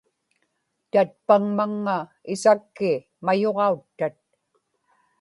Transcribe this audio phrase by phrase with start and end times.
[0.91, 1.97] tatpaŋmaŋŋa
[2.33, 2.91] isakki
[3.25, 4.15] mayuġauttat